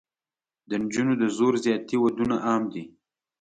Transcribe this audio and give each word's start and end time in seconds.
د 0.69 0.71
نجونو 0.83 1.13
د 1.21 1.23
زور 1.37 1.53
زیاتي 1.65 1.95
ودونه 1.99 2.35
عام 2.47 2.63
دي. 2.73 2.83